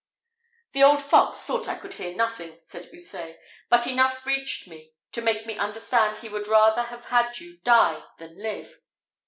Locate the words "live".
8.41-8.81